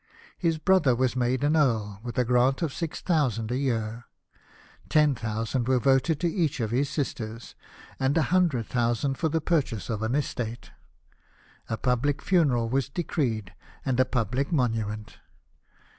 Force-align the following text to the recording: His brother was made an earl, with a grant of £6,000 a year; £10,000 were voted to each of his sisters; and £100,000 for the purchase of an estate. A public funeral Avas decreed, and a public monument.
His 0.39 0.57
brother 0.57 0.95
was 0.95 1.15
made 1.15 1.43
an 1.43 1.55
earl, 1.55 1.99
with 2.01 2.17
a 2.17 2.25
grant 2.25 2.63
of 2.63 2.71
£6,000 2.71 3.51
a 3.51 3.55
year; 3.55 4.05
£10,000 4.89 5.67
were 5.67 5.77
voted 5.77 6.19
to 6.19 6.27
each 6.27 6.59
of 6.59 6.71
his 6.71 6.89
sisters; 6.89 7.53
and 7.99 8.15
£100,000 8.15 9.15
for 9.15 9.29
the 9.29 9.41
purchase 9.41 9.91
of 9.91 10.01
an 10.01 10.15
estate. 10.15 10.71
A 11.69 11.77
public 11.77 12.19
funeral 12.23 12.67
Avas 12.67 12.91
decreed, 12.91 13.53
and 13.85 13.99
a 13.99 14.03
public 14.05 14.51
monument. 14.51 15.17